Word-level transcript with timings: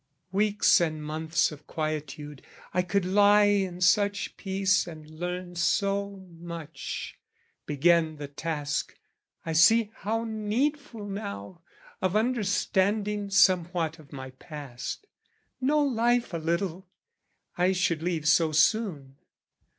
Weeks 0.31 0.81
and 0.81 1.03
months 1.03 1.51
of 1.51 1.67
quietude, 1.67 2.41
I 2.73 2.81
could 2.81 3.05
lie 3.05 3.43
in 3.43 3.81
such 3.81 4.35
peace 4.35 4.87
and 4.87 5.07
learn 5.07 5.55
so 5.55 6.25
much 6.39 7.19
Begin 7.67 8.15
the 8.15 8.27
task, 8.27 8.97
I 9.45 9.53
see 9.53 9.91
how 9.97 10.23
needful 10.27 11.05
now, 11.05 11.61
Of 12.01 12.15
understanding 12.15 13.29
somewhat 13.29 13.99
of 13.99 14.11
my 14.11 14.31
past, 14.31 15.05
Know 15.61 15.83
life 15.83 16.33
a 16.33 16.39
little, 16.39 16.87
I 17.55 17.71
should 17.71 18.01
leave 18.01 18.27
so 18.27 18.51
soon. 18.51 19.17